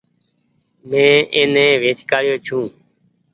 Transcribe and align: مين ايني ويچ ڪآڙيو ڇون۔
مين 0.89 1.17
ايني 1.35 1.67
ويچ 1.81 1.99
ڪآڙيو 2.09 2.35
ڇون۔ 2.45 2.65